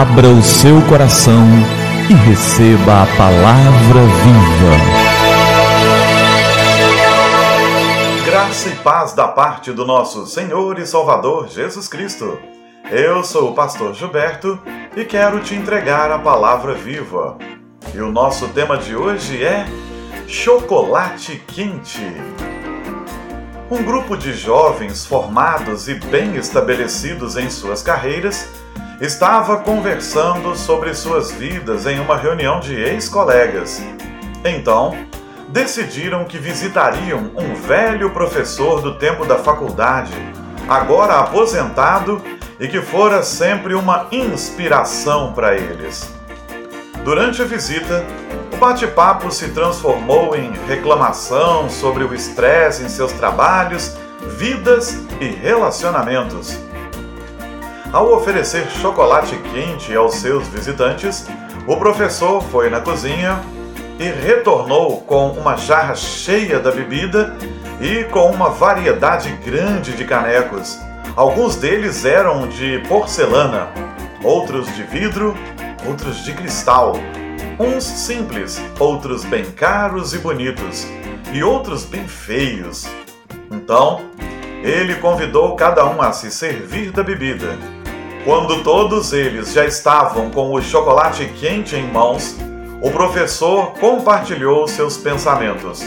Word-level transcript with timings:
Abra 0.00 0.28
o 0.28 0.42
seu 0.42 0.80
coração 0.88 1.44
e 2.08 2.14
receba 2.14 3.02
a 3.02 3.06
palavra 3.18 4.00
viva. 4.24 4.74
Graça 8.24 8.70
e 8.70 8.76
paz 8.76 9.12
da 9.12 9.28
parte 9.28 9.72
do 9.72 9.84
nosso 9.84 10.26
Senhor 10.26 10.78
e 10.78 10.86
Salvador 10.86 11.50
Jesus 11.50 11.86
Cristo. 11.86 12.38
Eu 12.90 13.22
sou 13.22 13.50
o 13.50 13.54
pastor 13.54 13.92
Gilberto 13.92 14.58
e 14.96 15.04
quero 15.04 15.40
te 15.40 15.54
entregar 15.54 16.10
a 16.10 16.18
palavra 16.18 16.72
viva. 16.72 17.36
E 17.94 18.00
o 18.00 18.10
nosso 18.10 18.48
tema 18.48 18.78
de 18.78 18.96
hoje 18.96 19.44
é 19.44 19.66
chocolate 20.26 21.44
quente. 21.46 22.06
Um 23.70 23.82
grupo 23.82 24.16
de 24.16 24.32
jovens 24.32 25.04
formados 25.04 25.90
e 25.90 25.94
bem 25.94 26.36
estabelecidos 26.36 27.36
em 27.36 27.50
suas 27.50 27.82
carreiras 27.82 28.48
estava 29.00 29.56
conversando 29.56 30.54
sobre 30.54 30.92
suas 30.92 31.32
vidas 31.32 31.86
em 31.86 31.98
uma 31.98 32.16
reunião 32.16 32.60
de 32.60 32.74
ex-colegas. 32.74 33.82
Então, 34.44 34.94
decidiram 35.48 36.24
que 36.24 36.36
visitariam 36.36 37.30
um 37.34 37.54
velho 37.54 38.10
professor 38.10 38.82
do 38.82 38.96
tempo 38.96 39.24
da 39.24 39.36
faculdade, 39.36 40.12
agora 40.68 41.18
aposentado 41.18 42.22
e 42.58 42.68
que 42.68 42.82
fora 42.82 43.22
sempre 43.22 43.74
uma 43.74 44.06
inspiração 44.12 45.32
para 45.32 45.56
eles. 45.56 46.12
Durante 47.02 47.40
a 47.40 47.46
visita, 47.46 48.04
o 48.52 48.56
bate-papo 48.58 49.32
se 49.32 49.48
transformou 49.48 50.36
em 50.36 50.52
reclamação 50.68 51.70
sobre 51.70 52.04
o 52.04 52.14
estresse 52.14 52.82
em 52.82 52.88
seus 52.90 53.12
trabalhos, 53.12 53.96
vidas 54.36 54.98
e 55.18 55.24
relacionamentos. 55.24 56.69
Ao 57.92 58.14
oferecer 58.14 58.70
chocolate 58.70 59.36
quente 59.52 59.92
aos 59.96 60.14
seus 60.14 60.46
visitantes, 60.46 61.26
o 61.66 61.76
professor 61.76 62.40
foi 62.40 62.70
na 62.70 62.80
cozinha 62.80 63.40
e 63.98 64.04
retornou 64.04 65.00
com 65.00 65.30
uma 65.30 65.56
jarra 65.56 65.96
cheia 65.96 66.60
da 66.60 66.70
bebida 66.70 67.36
e 67.80 68.04
com 68.04 68.30
uma 68.30 68.48
variedade 68.48 69.32
grande 69.44 69.92
de 69.96 70.04
canecos. 70.04 70.78
Alguns 71.16 71.56
deles 71.56 72.04
eram 72.04 72.46
de 72.46 72.78
porcelana, 72.86 73.66
outros 74.22 74.72
de 74.76 74.84
vidro, 74.84 75.36
outros 75.84 76.24
de 76.24 76.32
cristal. 76.32 76.92
Uns 77.58 77.82
simples, 77.82 78.62
outros 78.78 79.24
bem 79.24 79.44
caros 79.44 80.14
e 80.14 80.18
bonitos, 80.18 80.86
e 81.32 81.42
outros 81.42 81.84
bem 81.84 82.06
feios. 82.06 82.88
Então, 83.50 84.00
ele 84.62 84.94
convidou 84.94 85.56
cada 85.56 85.84
um 85.86 86.00
a 86.00 86.12
se 86.12 86.30
servir 86.30 86.92
da 86.92 87.02
bebida 87.02 87.79
quando 88.24 88.62
todos 88.62 89.12
eles 89.12 89.52
já 89.52 89.64
estavam 89.64 90.30
com 90.30 90.52
o 90.52 90.60
chocolate 90.60 91.26
quente 91.40 91.74
em 91.74 91.90
mãos, 91.90 92.36
o 92.82 92.90
professor 92.90 93.72
compartilhou 93.80 94.68
seus 94.68 94.96
pensamentos. 94.96 95.82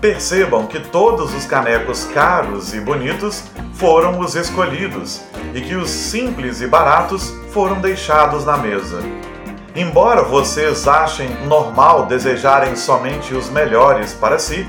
Percebam 0.00 0.66
que 0.66 0.78
todos 0.78 1.34
os 1.34 1.44
canecos 1.44 2.04
caros 2.14 2.72
e 2.72 2.80
bonitos 2.80 3.42
foram 3.74 4.20
os 4.20 4.36
escolhidos 4.36 5.20
e 5.54 5.60
que 5.60 5.74
os 5.74 5.90
simples 5.90 6.60
e 6.60 6.68
baratos 6.68 7.32
foram 7.52 7.80
deixados 7.80 8.44
na 8.44 8.56
mesa. 8.56 9.00
Embora 9.74 10.22
vocês 10.22 10.86
achem 10.86 11.28
normal 11.46 12.06
desejarem 12.06 12.76
somente 12.76 13.34
os 13.34 13.50
melhores 13.50 14.12
para 14.12 14.38
si, 14.38 14.66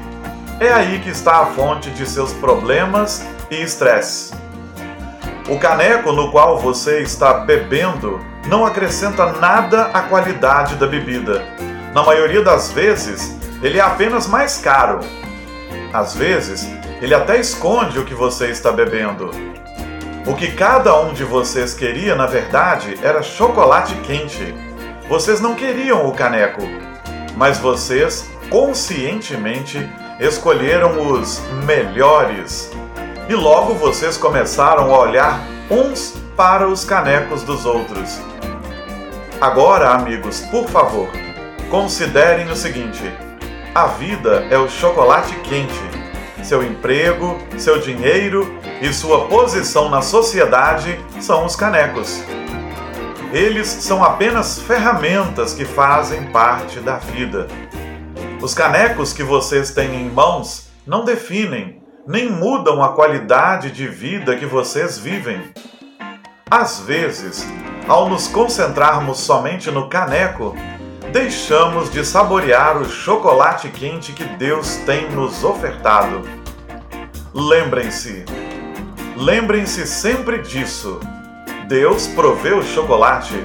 é 0.59 0.71
aí 0.71 0.99
que 0.99 1.09
está 1.09 1.41
a 1.41 1.45
fonte 1.47 1.91
de 1.91 2.07
seus 2.07 2.33
problemas 2.33 3.25
e 3.51 3.61
estresse. 3.61 4.33
O 5.49 5.57
caneco 5.57 6.11
no 6.11 6.31
qual 6.31 6.59
você 6.59 6.99
está 7.01 7.33
bebendo 7.33 8.19
não 8.45 8.67
acrescenta 8.67 9.33
nada 9.33 9.89
à 9.91 10.03
qualidade 10.03 10.75
da 10.75 10.85
bebida. 10.85 11.43
Na 11.91 12.03
maioria 12.03 12.43
das 12.43 12.71
vezes, 12.71 13.35
ele 13.63 13.79
é 13.79 13.81
apenas 13.81 14.27
mais 14.27 14.59
caro. 14.59 14.99
Às 15.91 16.15
vezes, 16.15 16.69
ele 17.01 17.15
até 17.15 17.39
esconde 17.39 17.97
o 17.97 18.05
que 18.05 18.13
você 18.13 18.51
está 18.51 18.71
bebendo. 18.71 19.31
O 20.27 20.35
que 20.35 20.51
cada 20.51 20.95
um 21.01 21.13
de 21.13 21.23
vocês 21.23 21.73
queria, 21.73 22.13
na 22.13 22.27
verdade, 22.27 22.99
era 23.01 23.23
chocolate 23.23 23.95
quente. 24.03 24.53
Vocês 25.09 25.41
não 25.41 25.55
queriam 25.55 26.07
o 26.07 26.13
caneco, 26.13 26.61
mas 27.35 27.57
vocês 27.57 28.29
conscientemente 28.51 29.89
escolheram 30.19 31.11
os 31.11 31.41
melhores 31.65 32.71
e 33.29 33.35
logo 33.35 33.75
vocês 33.75 34.17
começaram 34.17 34.93
a 34.93 34.99
olhar 34.99 35.39
uns 35.69 36.17
para 36.35 36.67
os 36.67 36.83
canecos 36.83 37.43
dos 37.43 37.63
outros. 37.63 38.19
Agora, 39.39 39.91
amigos, 39.91 40.41
por 40.49 40.67
favor, 40.67 41.07
considerem 41.69 42.49
o 42.49 42.55
seguinte: 42.55 43.03
a 43.75 43.85
vida 43.85 44.47
é 44.49 44.57
o 44.57 44.67
chocolate 44.67 45.35
quente. 45.41 45.99
Seu 46.41 46.63
emprego, 46.63 47.37
seu 47.55 47.79
dinheiro 47.79 48.51
e 48.81 48.91
sua 48.91 49.27
posição 49.27 49.89
na 49.89 50.01
sociedade 50.01 50.99
são 51.21 51.45
os 51.45 51.55
canecos. 51.55 52.23
Eles 53.31 53.67
são 53.67 54.03
apenas 54.03 54.57
ferramentas 54.57 55.53
que 55.53 55.65
fazem 55.65 56.23
parte 56.31 56.79
da 56.79 56.95
vida. 56.95 57.45
Os 58.41 58.55
canecos 58.55 59.13
que 59.13 59.21
vocês 59.21 59.69
têm 59.69 59.93
em 59.93 60.09
mãos 60.09 60.69
não 60.87 61.05
definem, 61.05 61.78
nem 62.09 62.27
mudam 62.27 62.83
a 62.83 62.93
qualidade 62.93 63.69
de 63.69 63.87
vida 63.87 64.35
que 64.35 64.47
vocês 64.47 64.97
vivem. 64.97 65.53
Às 66.49 66.79
vezes, 66.79 67.47
ao 67.87 68.09
nos 68.09 68.27
concentrarmos 68.27 69.19
somente 69.19 69.69
no 69.69 69.87
caneco, 69.87 70.55
deixamos 71.13 71.91
de 71.91 72.03
saborear 72.03 72.77
o 72.77 72.89
chocolate 72.89 73.69
quente 73.69 74.11
que 74.11 74.23
Deus 74.23 74.77
tem 74.87 75.07
nos 75.11 75.43
ofertado. 75.43 76.27
Lembrem-se, 77.31 78.25
lembrem-se 79.15 79.85
sempre 79.85 80.41
disso. 80.41 80.99
Deus 81.67 82.07
proveu 82.07 82.57
o 82.57 82.63
chocolate, 82.63 83.35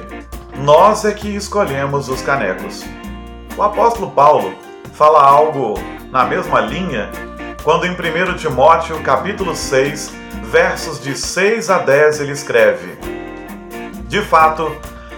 nós 0.57 1.05
é 1.05 1.13
que 1.13 1.27
escolhemos 1.35 2.09
os 2.09 2.23
canecos. 2.23 2.83
O 3.55 3.61
apóstolo 3.61 4.09
Paulo 4.09 4.55
fala 4.91 5.23
algo 5.23 5.75
na 6.11 6.25
mesma 6.25 6.61
linha 6.61 7.11
quando 7.65 7.87
em 7.87 7.93
1 7.93 8.35
Timóteo, 8.35 9.01
capítulo 9.01 9.55
6, 9.55 10.13
versos 10.51 11.01
de 11.01 11.17
6 11.17 11.71
a 11.71 11.79
10, 11.79 12.21
ele 12.21 12.31
escreve: 12.31 12.95
De 14.07 14.21
fato, 14.21 14.71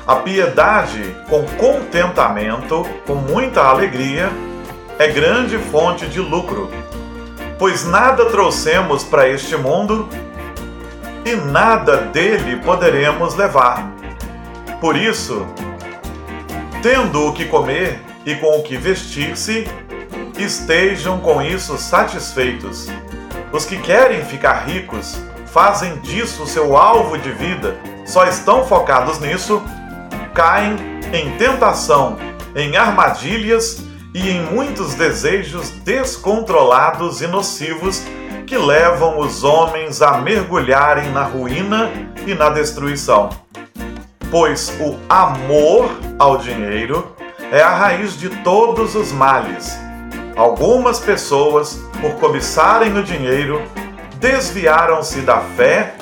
a 0.08 0.16
piedade 0.16 1.14
com 1.30 1.44
contentamento, 1.58 2.88
com 3.06 3.16
muita 3.16 3.64
alegria, 3.64 4.30
é 4.98 5.10
grande 5.10 5.58
fonte 5.58 6.08
de 6.08 6.22
lucro, 6.22 6.72
pois 7.60 7.86
nada 7.86 8.28
trouxemos 8.28 9.04
para 9.04 9.28
este 9.28 9.58
mundo 9.58 10.08
e 11.26 11.36
nada 11.36 11.98
dele 11.98 12.62
poderemos 12.64 13.36
levar. 13.36 13.92
Por 14.80 14.96
isso, 14.96 15.46
tendo 16.82 17.28
o 17.28 17.34
que 17.34 17.44
comer 17.44 18.00
e 18.26 18.36
com 18.36 18.58
o 18.58 18.64
que 18.64 18.78
vestir-se, 18.78 19.68
estejam 20.38 21.20
com 21.20 21.42
isso 21.42 21.78
satisfeitos. 21.78 22.88
Os 23.52 23.66
que 23.66 23.78
querem 23.78 24.24
ficar 24.24 24.66
ricos 24.66 25.20
fazem 25.48 25.98
disso 25.98 26.46
seu 26.46 26.78
alvo 26.78 27.18
de 27.18 27.32
vida, 27.32 27.76
só 28.06 28.26
estão 28.26 28.66
focados 28.66 29.20
nisso, 29.20 29.62
caem 30.34 30.76
em 31.14 31.36
tentação, 31.38 32.18
em 32.56 32.76
armadilhas 32.78 33.84
e 34.14 34.30
em 34.30 34.42
muitos 34.42 34.94
desejos 34.96 35.70
descontrolados 35.70 37.22
e 37.22 37.28
nocivos 37.28 38.04
que 38.46 38.58
levam 38.58 39.20
os 39.20 39.44
homens 39.44 40.02
a 40.02 40.18
mergulharem 40.20 41.12
na 41.12 41.24
ruína 41.24 41.90
e 42.26 42.34
na 42.34 42.50
destruição. 42.50 43.30
Pois 44.30 44.74
o 44.80 44.98
amor 45.10 45.90
ao 46.20 46.38
dinheiro 46.38 47.16
é 47.52 47.62
a 47.62 47.70
raiz 47.70 48.18
de 48.18 48.30
todos 48.44 48.96
os 48.96 49.12
males 49.12 49.87
Algumas 50.38 51.00
pessoas, 51.00 51.82
por 52.00 52.14
cobiçarem 52.20 52.96
o 52.96 53.02
dinheiro, 53.02 53.60
desviaram-se 54.20 55.22
da 55.22 55.40
fé 55.40 55.96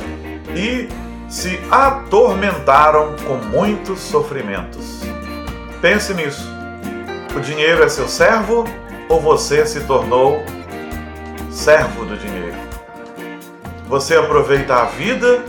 e 0.54 0.90
se 1.30 1.58
atormentaram 1.72 3.16
com 3.26 3.36
muitos 3.36 4.02
sofrimentos. 4.02 5.02
Pense 5.82 6.14
nisso. 6.14 6.46
O 7.34 7.40
dinheiro 7.40 7.82
é 7.82 7.88
seu 7.88 8.10
servo 8.10 8.66
ou 9.08 9.22
você 9.22 9.66
se 9.66 9.80
tornou 9.82 10.44
servo 11.50 12.04
do 12.04 12.18
dinheiro? 12.18 12.58
Você 13.88 14.18
aproveita 14.18 14.76
a 14.76 14.86
vida 14.86 15.46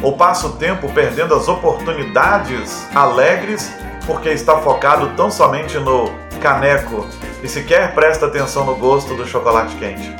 ou 0.00 0.16
passa 0.16 0.46
o 0.46 0.52
tempo 0.52 0.88
perdendo 0.92 1.34
as 1.34 1.48
oportunidades 1.48 2.86
alegres 2.94 3.72
porque 4.06 4.28
está 4.28 4.58
focado 4.58 5.10
tão 5.16 5.28
somente 5.28 5.76
no 5.78 6.08
caneco 6.40 7.04
e 7.42 7.48
sequer 7.48 7.94
presta 7.94 8.26
atenção 8.26 8.64
no 8.64 8.74
gosto 8.76 9.14
do 9.14 9.26
chocolate 9.26 9.76
quente. 9.76 10.14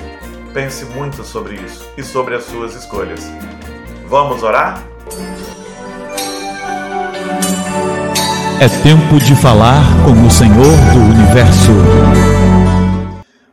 Pense 0.53 0.85
muito 0.87 1.23
sobre 1.25 1.57
isso 1.57 1.91
e 1.97 2.03
sobre 2.03 2.35
as 2.35 2.45
suas 2.45 2.75
escolhas. 2.75 3.31
Vamos 4.07 4.43
orar? 4.43 4.83
É 8.61 8.69
tempo 8.83 9.19
de 9.19 9.37
falar 9.37 9.85
com 10.05 10.27
o 10.27 10.31
Senhor 10.31 10.77
do 10.93 10.99
Universo. 10.99 11.73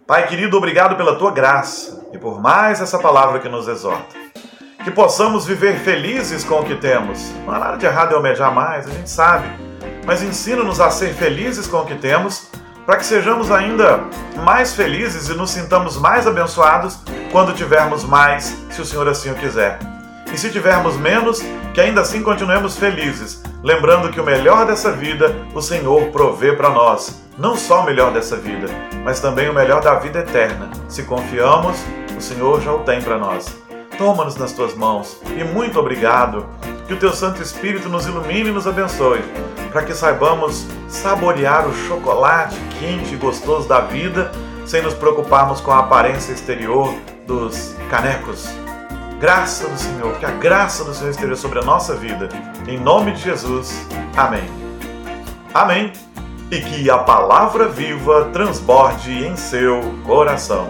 Pai 0.07 0.27
querido, 0.27 0.57
obrigado 0.57 0.95
pela 0.95 1.15
tua 1.15 1.31
graça 1.31 2.07
e 2.13 2.17
por 2.17 2.41
mais 2.41 2.81
essa 2.81 2.97
palavra 2.97 3.39
que 3.39 3.49
nos 3.49 3.67
exorta. 3.67 4.15
Que 4.83 4.91
possamos 4.91 5.45
viver 5.45 5.79
felizes 5.79 6.43
com 6.43 6.61
o 6.61 6.63
que 6.63 6.75
temos. 6.75 7.31
Não 7.45 7.53
há 7.53 7.59
nada 7.59 7.77
de 7.77 7.85
errado 7.85 8.13
em 8.13 8.15
almejar 8.15 8.53
mais, 8.53 8.87
a 8.87 8.91
gente 8.91 9.09
sabe. 9.09 9.47
Mas 10.05 10.23
ensina-nos 10.23 10.79
a 10.79 10.89
ser 10.89 11.13
felizes 11.13 11.67
com 11.67 11.77
o 11.77 11.85
que 11.85 11.95
temos, 11.95 12.49
para 12.85 12.97
que 12.97 13.05
sejamos 13.05 13.51
ainda 13.51 14.01
mais 14.43 14.75
felizes 14.75 15.29
e 15.29 15.33
nos 15.33 15.51
sintamos 15.51 15.97
mais 15.97 16.27
abençoados 16.27 16.99
quando 17.31 17.53
tivermos 17.53 18.03
mais, 18.03 18.55
se 18.69 18.81
o 18.81 18.85
Senhor 18.85 19.07
assim 19.07 19.31
o 19.31 19.35
quiser. 19.35 19.79
E 20.31 20.37
se 20.37 20.51
tivermos 20.51 20.95
menos, 20.97 21.41
que 21.73 21.81
ainda 21.81 22.01
assim 22.01 22.21
continuemos 22.21 22.77
felizes, 22.77 23.41
lembrando 23.63 24.09
que 24.09 24.19
o 24.19 24.23
melhor 24.23 24.65
dessa 24.65 24.91
vida 24.91 25.35
o 25.53 25.61
Senhor 25.61 26.07
provê 26.11 26.53
para 26.53 26.69
nós. 26.69 27.21
Não 27.37 27.55
só 27.55 27.81
o 27.81 27.85
melhor 27.85 28.13
dessa 28.13 28.37
vida, 28.37 28.67
mas 29.03 29.19
também 29.19 29.49
o 29.49 29.53
melhor 29.53 29.81
da 29.81 29.95
vida 29.95 30.19
eterna. 30.19 30.69
Se 30.87 31.03
confiamos, 31.03 31.77
o 32.17 32.21
Senhor 32.21 32.61
já 32.61 32.71
o 32.71 32.79
tem 32.79 33.01
para 33.01 33.17
nós. 33.17 33.57
Toma-nos 33.97 34.35
nas 34.35 34.51
tuas 34.51 34.73
mãos 34.73 35.19
e 35.37 35.43
muito 35.43 35.79
obrigado. 35.79 36.45
Que 36.87 36.93
o 36.93 36.97
teu 36.97 37.11
Santo 37.13 37.41
Espírito 37.41 37.89
nos 37.89 38.05
ilumine 38.05 38.49
e 38.49 38.53
nos 38.53 38.67
abençoe, 38.67 39.21
para 39.71 39.83
que 39.83 39.93
saibamos 39.93 40.67
saborear 40.87 41.67
o 41.67 41.73
chocolate 41.73 42.55
quente 42.79 43.13
e 43.13 43.17
gostoso 43.17 43.67
da 43.67 43.81
vida, 43.81 44.31
sem 44.65 44.81
nos 44.81 44.93
preocuparmos 44.93 45.61
com 45.61 45.71
a 45.71 45.79
aparência 45.79 46.31
exterior 46.31 46.93
dos 47.27 47.75
canecos 47.89 48.47
graça 49.19 49.67
do 49.67 49.77
Senhor, 49.77 50.17
que 50.19 50.25
a 50.25 50.31
graça 50.31 50.83
do 50.83 50.93
Senhor 50.93 51.09
esteja 51.09 51.35
sobre 51.35 51.59
a 51.59 51.63
nossa 51.63 51.95
vida. 51.95 52.29
Em 52.67 52.77
nome 52.77 53.13
de 53.13 53.21
Jesus. 53.21 53.87
Amém. 54.15 54.43
Amém. 55.53 55.91
E 56.51 56.61
que 56.61 56.89
a 56.89 56.99
palavra 56.99 57.67
viva 57.67 58.29
transborde 58.31 59.25
em 59.25 59.35
seu 59.35 59.81
coração. 60.05 60.69